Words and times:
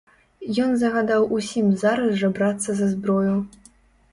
Ён 0.63 0.71
загадаў 0.83 1.27
усім 1.39 1.69
зараз 1.83 2.17
жа 2.23 2.33
брацца 2.41 2.69
за 2.81 2.87
зброю. 2.95 3.37